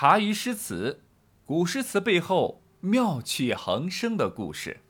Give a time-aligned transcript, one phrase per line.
[0.00, 1.02] 茶余诗词，
[1.44, 4.80] 古诗词背后妙趣横生的故事。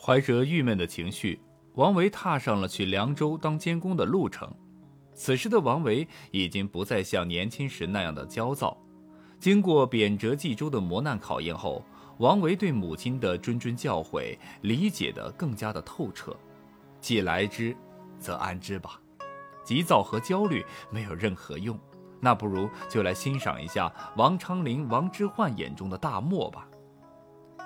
[0.00, 1.38] 怀着郁闷的情绪，
[1.74, 4.50] 王维踏上了去凉州当监工的路程。
[5.12, 8.74] 此时的王维已经不再像年轻时那样的焦躁。
[9.38, 11.84] 经过贬谪冀州的磨难考验后，
[12.16, 16.34] 王维对母亲的谆谆教诲理解得更加的透彻。
[16.98, 17.76] 既来之，
[18.18, 18.98] 则安之吧。
[19.64, 21.78] 急躁和焦虑没有任何用，
[22.20, 26.68] 那不如就来欣赏一下王昌龄、王之涣眼中的大漠吧。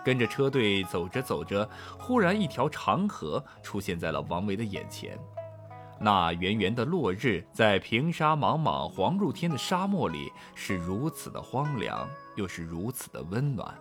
[0.05, 5.19] 跟着车队走着走着，忽然一条长河出现在了王维的眼前。
[6.01, 13.75] 那圆圆的落日，在平沙茫茫、黄入天的沙漠里，是如此的荒凉，又是如此的温暖。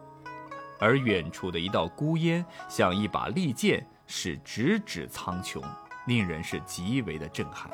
[0.79, 5.61] 而远处的一道孤烟，像一把利剑，是直指苍穹，
[6.07, 7.71] 令人是极为的震撼。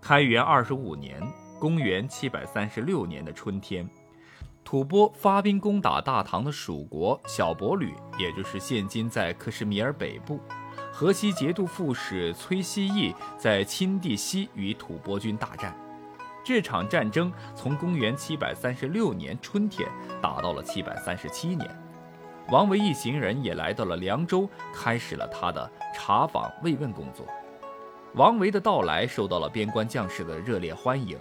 [0.00, 1.20] 开元二十五年，
[1.58, 3.88] 公元七百三十六年的春天，
[4.64, 10.40] 吐蕃发兵攻打大唐的属国小博吕，也就是现今在克什米尔北部。
[10.92, 15.76] 河西节度副使崔希义在钦地西与吐蕃军大战。
[16.44, 19.88] 这场战争从公元七百三十六年春天
[20.22, 21.68] 打到了七百三十七年。
[22.50, 27.26] 王维一行人也来到了凉州，开始了他的查访慰问工作。
[28.16, 31.18] 王维的到来受到了边关将士的热烈欢迎。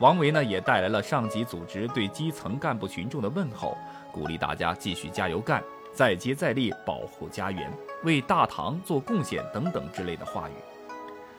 [0.00, 3.78] 王维呢，也带来了上级组织对基层干部群众的问候，
[4.10, 10.52] 鼓励大家继续加油干，再接再厉，保护家园，为大唐做贡献等等之类的话语。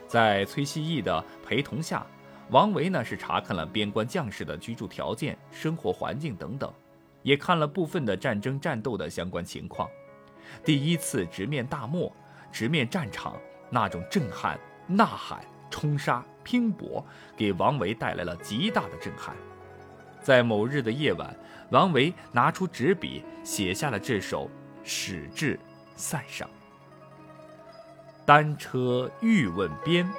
[0.07, 2.07] 在崔希义的陪同下，
[2.49, 6.71] 王维呢是查看了边关将士的居住条件、生活环境等等，
[7.23, 9.89] 也看了部分的战争战斗的相关情况。
[10.63, 12.09] 第一次直面大漠，
[12.53, 13.35] 直面战场，
[13.69, 14.57] 那种震撼。
[14.87, 15.39] 呐喊、
[15.69, 19.35] 冲杀、拼搏，给王维带来了极大的震撼。
[20.21, 21.35] 在某日的夜晚，
[21.69, 24.45] 王维拿出纸笔，写下了这首
[24.83, 25.59] 《使至
[25.95, 26.47] 塞上》：
[28.25, 30.09] 单车欲问边，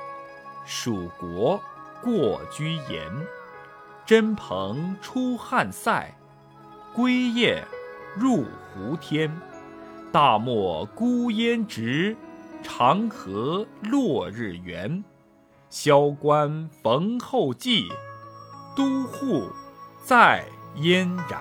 [0.64, 1.60] 蜀国
[2.02, 3.10] 过居延。
[4.06, 6.14] 真蓬出汉塞，
[6.92, 7.64] 归雁
[8.14, 8.44] 入
[8.74, 9.34] 胡天。
[10.12, 12.14] 大漠孤烟直。
[12.64, 15.04] 长河落日圆，
[15.68, 17.88] 萧关逢候骑，
[18.74, 19.48] 都护
[20.02, 20.44] 在
[20.76, 21.40] 燕然。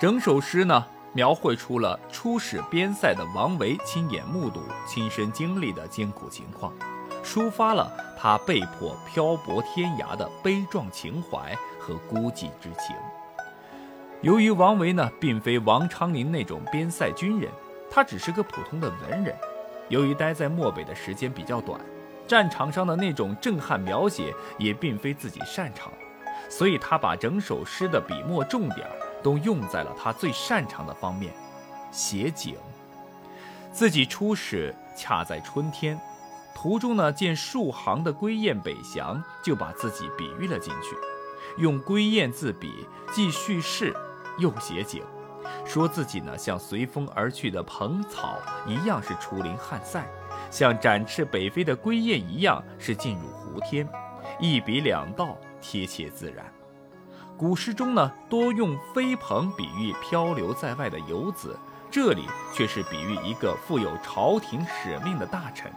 [0.00, 6.72] 整首诗呢，描绘出了出使边塞的王维亲眼目睹、亲身经历的艰苦情况，
[7.22, 12.96] 抒发了他被迫漂泊天涯的悲壮情怀和孤寂之情。
[14.22, 17.50] 由于王维呢，并非王昌龄那种边塞军人。
[17.94, 19.32] 他只是个普通的文人，
[19.88, 21.80] 由于待在漠北的时间比较短，
[22.26, 25.92] 战场上的那种震撼描写也并非自己擅长，
[26.48, 28.84] 所以他把整首诗的笔墨重点
[29.22, 31.32] 都用在了他最擅长的方面——
[31.92, 32.56] 写景。
[33.70, 35.96] 自己出使恰在春天，
[36.52, 40.96] 途中呢见数行的归雁北翔，就把自己比喻了进去，
[41.58, 43.94] 用归雁自比，既叙事
[44.40, 45.00] 又写景。
[45.64, 50.04] 说自己呢，像随风而去的蓬草一样是出临汉塞，
[50.50, 53.88] 像展翅北飞的归雁一样是进入胡天，
[54.38, 56.44] 一笔两道，贴切自然。
[57.36, 61.58] 古诗中呢，多用飞蓬比喻漂流在外的游子，
[61.90, 65.72] 这里却是比喻一个负有朝廷使命的大臣，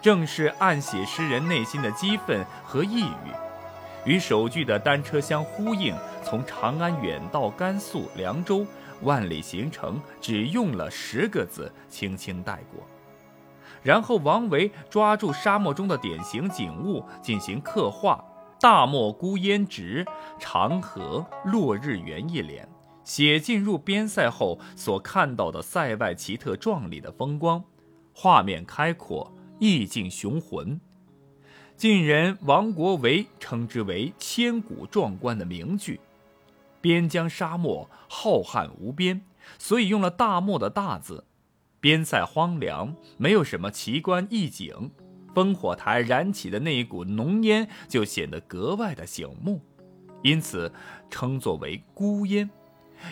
[0.00, 3.32] 正是暗写诗人内心的激愤和抑郁，
[4.04, 5.94] 与首句的单车相呼应。
[6.22, 8.66] 从长安远到甘肃凉州。
[9.02, 12.86] 万里行程只用了十个字，轻轻带过。
[13.82, 18.22] 然后王维抓住沙漠中的典型景物进行刻画
[18.60, 20.04] ：“大漠孤烟直，
[20.38, 22.68] 长河落日圆”一联，
[23.02, 27.64] 写进入边塞后所看到的塞外奇特壮丽的风光，
[28.12, 30.78] 画面开阔，意境雄浑。
[31.80, 35.98] 晋人王国维称之为千古壮观的名句。
[36.78, 39.22] 边疆沙漠浩瀚无边，
[39.58, 41.24] 所以用了“大漠”的“大”字。
[41.80, 44.90] 边塞荒凉，没有什么奇观异景，
[45.34, 49.62] 烽火台燃起的那一股浓烟就显得格外的醒目，
[50.22, 50.70] 因此
[51.08, 52.50] 称作为孤烟。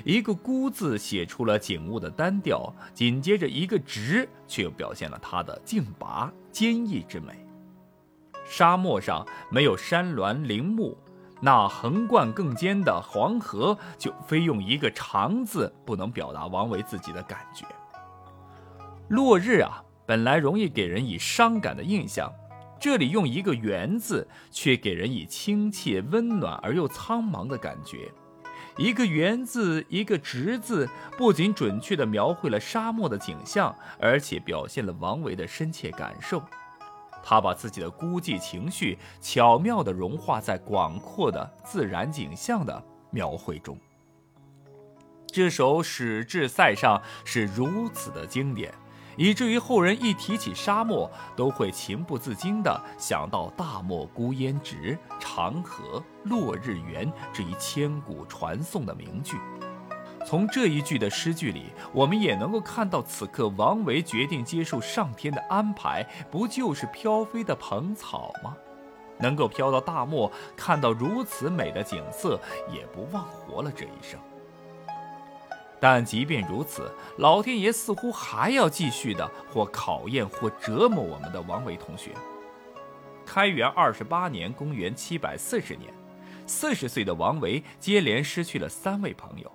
[0.04, 7.47] 一个“孤”字写出了景物的单调，紧接着一个“直”却又表现了它的劲拔坚毅之美。
[8.48, 10.96] 沙漠上没有山峦林木。
[11.40, 17.64] 那横贯更尖的黄河，就非用一个长字不能表达王维自己的感觉。
[19.08, 22.32] 落日啊，本来容易给人以伤感的印象，
[22.80, 28.10] 这里用一个“圆”字，却给人以亲切、温暖而又苍茫的感觉。
[28.76, 36.42] 一个“圆”字，一个“直”字，不仅准确地描绘了沙漠的景象，而且表现了王维的深切感受。
[37.30, 43.76] 他把自己的孤寂情绪巧妙地融化在广阔的自然景象的描绘中。
[45.26, 46.96] 这首《使至塞上》
[47.26, 48.72] 是如此的经典，
[49.18, 59.36] 以至于后人一提起沙漠，都会情不自禁地想到“大漠孤烟直，长河落日圆”这一千古传颂的名句。
[60.28, 68.54] 从这一句的诗句里，我们也能够看到，此刻王维决定接受上天的安排，不就是飘飞的蓬草吗？
[69.18, 72.38] 能够飘到大漠，看到如此美的景色，
[72.70, 74.20] 也不忘活了这一生。
[75.80, 82.10] 但即便如此，老天爷似乎还要继续的或考验或折磨我们的王维同学。
[83.24, 85.90] 开元二十八年，公元七百四十年，
[86.46, 89.50] 四十岁的王维接连失去了三位朋友：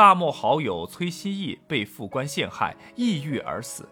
[0.00, 3.84] 大漠好友崔希义被副官陷害，抑郁而死；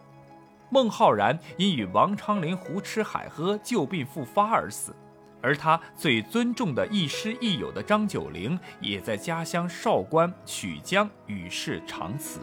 [0.71, 4.97] 孟浩然因与王昌龄胡吃海喝，旧病复发而死。
[5.43, 12.41] 而他最尊重的亦师亦友的张九龄，也在家乡韶关曲江与世长辞。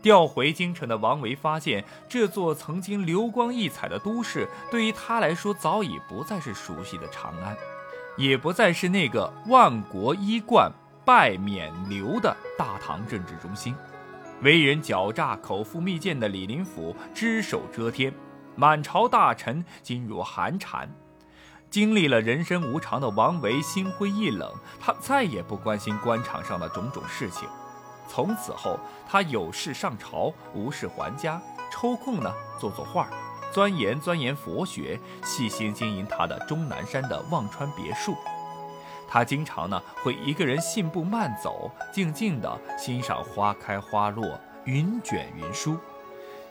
[0.00, 7.54] 调回京城的王维发现，这座曾经流光溢彩的都市，对于他来说早已不再是熟悉的长安，
[8.16, 10.72] 也不再是那个万国衣冠
[11.06, 13.76] 拜冕旒的大唐政治中心。
[14.42, 18.12] 为人狡诈、口腹蜜饯的李林甫只手遮天，
[18.56, 20.90] 满朝大臣噤若寒蝉。
[21.70, 27.48] 经历了人生无常的王维心灰意冷，他再也不关心官场上的种种事情。
[28.08, 28.78] 从此后，
[29.08, 33.08] 他有事上朝，无事还家，抽空呢做做画，
[33.52, 38.16] 钻研钻研佛学，细心经营他的终南山的望川别墅。
[39.08, 45.78] 他经常呢会一个人信步慢走，静静地欣赏花开花落，云卷云舒。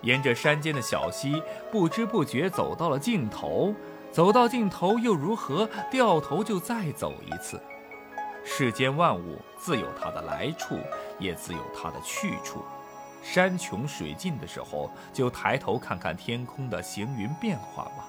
[0.01, 1.41] 沿着山间的小溪，
[1.71, 3.73] 不知不觉走到了尽头。
[4.11, 5.69] 走到尽头又如何？
[5.91, 7.61] 掉头就再走一次。
[8.45, 10.77] 世间万物自有它的来处，
[11.19, 12.63] 也自有它的去处。
[13.23, 18.07] 山穷水尽的时候，就抬头看看天空的行云变化吧。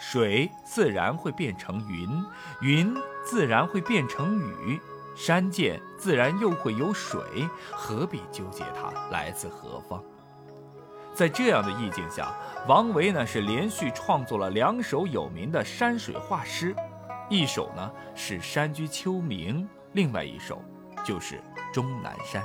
[0.00, 2.24] 水自然会变成云，
[2.62, 4.80] 云自然会变成雨，
[5.14, 7.20] 山涧自然又会有水，
[7.70, 10.02] 何必纠结它来自何方？
[11.14, 12.32] 在这样的意境下，
[12.66, 16.74] 王维呢是连续创作了两首有名的山水画诗，
[17.28, 19.54] 一首呢是《山居秋暝》，
[19.92, 20.64] 另外一首
[21.04, 21.34] 就是
[21.74, 22.42] 《终南山》。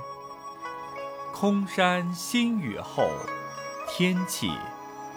[1.32, 3.10] 空山新雨后，
[3.88, 4.52] 天气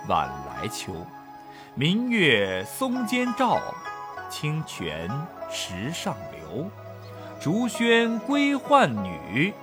[0.06, 0.94] 晚来秋。
[1.79, 3.73] 明月松间照，
[4.29, 5.09] 清泉
[5.49, 6.69] 石上流。
[7.41, 9.55] 竹喧归浣女，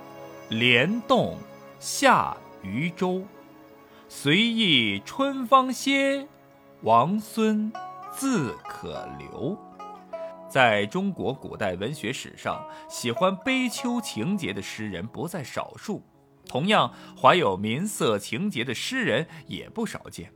[0.48, 1.36] 莲动
[1.78, 3.22] 下渔舟。
[4.08, 6.26] 随意春芳歇，
[6.80, 7.70] 王孙
[8.10, 9.54] 自可留。
[10.48, 16.02] 在中国古代文学史上，喜欢悲秋情节的诗人不在少数，
[16.48, 16.90] 同样
[17.20, 20.32] 怀有民色情节的诗人也不少见。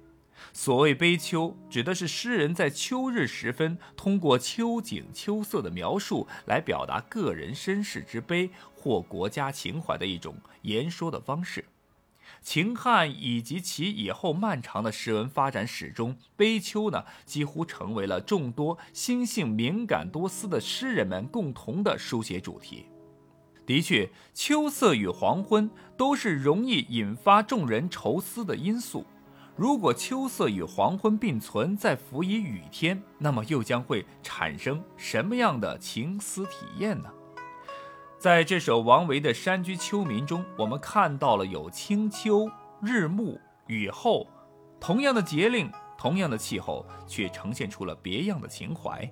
[0.52, 11.64] 所谓悲秋，指的是诗人在秋日时分，通过秋景秋色的描述，来表达个人身世之悲或国家情怀的一种言说的方式。
[12.42, 22.87] 秦汉以及其以后漫长的诗文发展史中，悲秋呢几乎成为了众多心性敏感多思的诗人们共同的书写主题。
[23.66, 29.04] 的确，秋色与黄昏都是容易引发众人愁思的因素。
[29.61, 37.11] 如果秋色与黄昏并存，再辅以雨天，那么又将会产生什么样的情思体验呢？
[38.19, 42.50] 在这首王维的《山居秋暝》中，我们看到了有清秋、
[42.81, 44.26] 日暮、雨后，
[44.81, 49.07] 同样的节令，同样的气候，却呈现出了别样的情怀。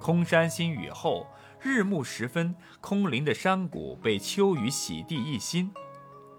[0.00, 1.26] 空山新雨后，
[1.60, 5.70] 日暮时分，空灵的山谷被秋雨洗涤一新。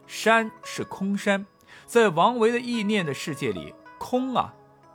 [0.07, 1.45] 山是空山，
[1.85, 4.53] 在王维的意念的世界里，空啊，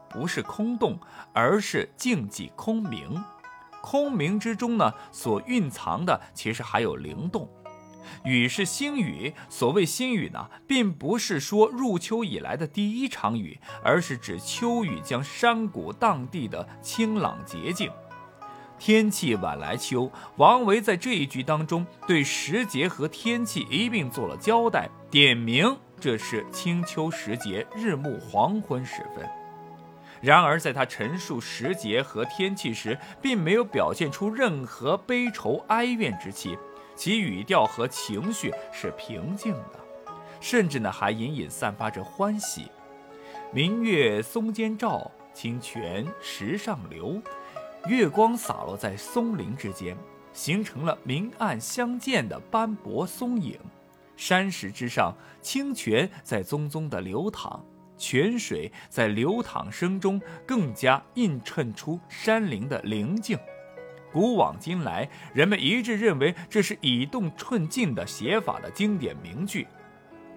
[0.09, 0.99] 不是空洞，
[1.33, 3.23] 而是静寂空明。
[3.81, 7.49] 空明之中呢，所蕴藏的其实还有灵动。
[8.25, 17.91] 雨是星雨，所谓星雨呢，并不是说入秋以来的第一场雨，而是指秋雨将山谷荡涤的清朗洁净。
[18.79, 29.25] 天气晚来秋，王维在这一句当中对时节和天气一并做了交代，点明这是清秋时节日暮黄昏时分。
[30.21, 36.59] 然而，在他陈述时节和天气时，并没有表现出任何悲愁哀怨之气，
[36.97, 39.79] 其语调和情绪是平静的，
[40.41, 42.69] 甚至呢还隐隐散发着欢喜。
[43.53, 47.23] 明月松间照，清泉石上流，
[47.87, 49.97] 月光洒落在松林之间，
[50.33, 53.57] 形成了明暗相间的斑驳松影。
[54.25, 57.61] 山石之上，清泉在淙淙的流淌。
[57.99, 63.37] 泉水在流淌声中更加映衬出山林的宁静。
[64.12, 69.67] 古往今来，人们一致认为这是以动寸静的写法的经典名句。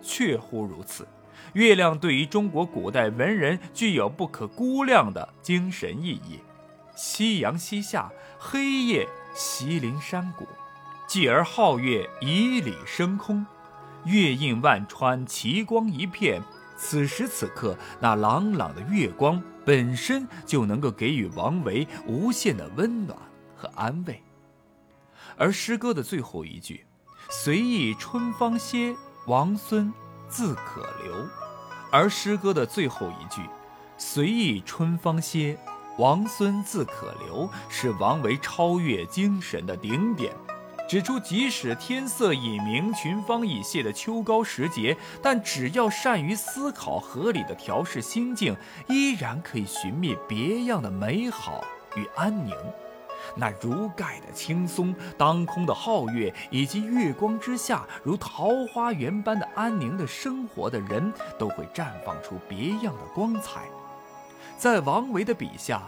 [0.02, 1.08] 确乎如此，
[1.54, 6.40] 月亮对于中国古代文人具有不可估量的精神意义。
[6.96, 10.48] 夕阳西下，黑夜袭临山谷，
[11.08, 13.46] 继而皓月以里升空，
[14.06, 16.42] 月映万川，奇光一片。
[16.78, 23.18] 此时此刻，那朗朗的月光本身就能够给予王维无限的温暖
[23.56, 24.22] 和安慰。
[25.38, 26.86] 而诗歌的最后一句
[27.32, 28.94] “随意春芳歇，
[29.26, 29.92] 王孙
[30.28, 31.28] 自可留”，
[31.92, 33.42] 而诗歌的最后一句
[33.98, 35.58] “随意春芳歇，
[35.98, 40.34] 王孙自可留”是王维超越精神的顶点。
[40.88, 48.56] 指出，即使天色已明、群芳已谢的秋高时节，但只要善于思考、合理的调试心境，
[48.88, 51.64] 依然可以寻觅别样的美好
[51.96, 52.56] 与安宁。
[53.36, 63.62] 那如盖的青松、当空的皓月，以及月光之下如桃花源般的安宁的生活的人，都会绽放出别样的光彩。
[64.58, 65.82] 在王维的笔下，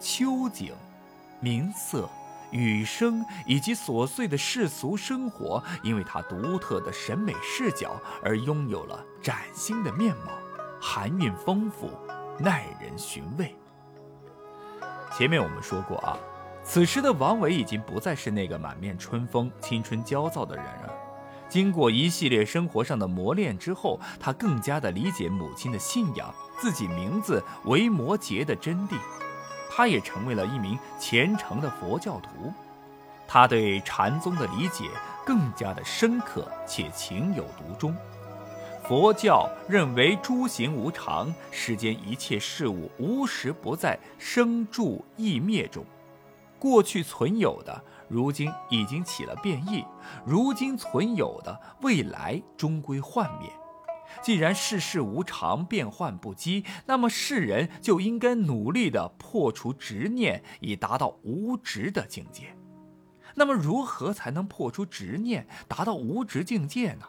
[0.00, 0.72] 秋景、
[1.40, 2.08] 明色。
[2.50, 10.32] 雨声以及琐碎的世俗生活，因为他独特的审美视角而拥有了崭新的面貌，
[10.80, 11.90] 含韵丰富，
[12.38, 13.54] 耐人寻味。
[15.16, 16.16] 前面我们说过啊，
[16.62, 20.90] 此时的王维已经不再是那个满面春风、青春焦躁的人儿。
[21.48, 28.94] 经过一系列生活上的磨练之后，他更加的理解母亲的信仰，自己名字为摩诘的真谛。
[29.72, 32.52] 他也成为了一名虔诚的佛教徒，
[33.28, 34.84] 他对禅宗的理解
[35.24, 37.96] 更加的深刻且情有独钟。
[38.82, 45.84] 佛教认为诸行无常，世间一切事物无时不在生住异灭中，
[46.58, 49.84] 过去存有的，如今已经起了变异；
[50.26, 53.48] 如今存有的，未来终归幻灭。
[54.22, 62.54] 既然世事无常，变幻不羁，那么世人就应该努力的破除执念，以达到无执的境界。
[63.34, 67.06] 那么，如何才能破除执念，达到无执境界呢？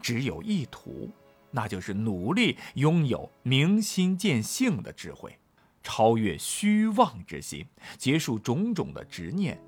[0.00, 1.10] 只有一途，
[1.50, 5.38] 那就是努力拥有明心见性的智慧，
[5.82, 9.60] 超越虚妄之心，结束种种的执念，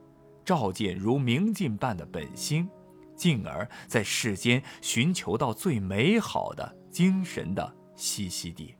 [0.44, 2.68] 照见如明镜般的本心。
[3.14, 8.74] 进而，在世间寻求到最美好的精神的栖息地，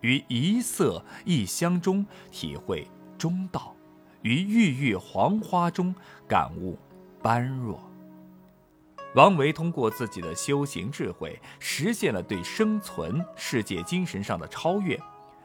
[0.00, 2.86] 于一色一香中体会
[3.18, 3.74] 中道，
[4.22, 5.94] 于郁郁黄花中
[6.28, 6.78] 感悟
[7.22, 7.80] 般若。
[9.14, 14.98] 王维通过自己的修行智慧，实现了对生存世界精神上的超越。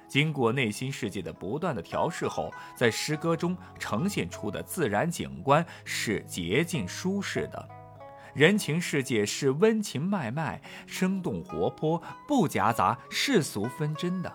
[0.08, 7.70] 经过内心世界的不断的调试后，在诗歌中呈现出的自然景观是洁净舒适的。
[8.38, 14.32] 人情世界是温情脉脉、生动活泼，不夹杂世俗纷争的。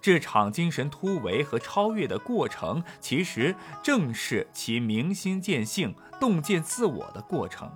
[0.00, 7.70] 这场精神突围和超越的过程，其实正是其明心见性、洞见自我的过程。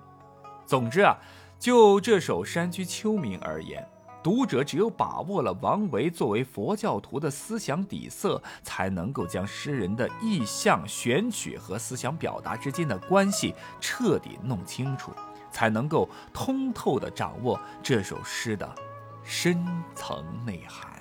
[0.66, 1.16] 总之啊，
[1.60, 3.88] 就这首《山居秋暝》而言，
[4.20, 15.12] 读者只有把握了王维作为佛教徒的思想底色，才能够将诗人的意象选取和思想表达之间的关系彻底弄清楚。
[15.52, 18.68] 才能够通透地掌握这首诗的
[19.22, 20.91] 深层内涵。